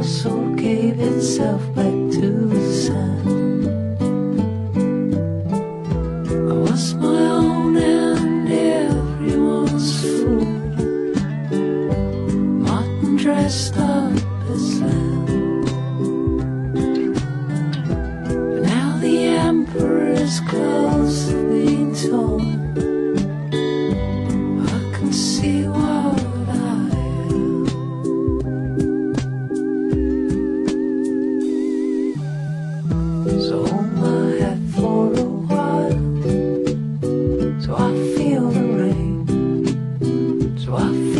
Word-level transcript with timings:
also 0.00 0.54
gave 0.54 0.98
itself 0.98 1.62
back 1.74 1.92
to 2.16 2.28
the 2.52 2.64
sun. 2.84 3.20
I 6.24 6.54
was 6.54 6.94
my 6.94 7.22
own 7.36 7.76
and 7.76 8.50
everyone's 8.50 10.00
fool. 10.00 10.46
Martin 12.64 13.16
dressed 13.18 13.76
up. 13.76 13.99
は。 40.70 41.19